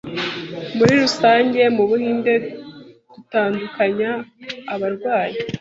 [0.77, 2.33] Muri rusange mu buhinde
[3.13, 4.11] dutandukanya
[4.73, 5.37] abarwayi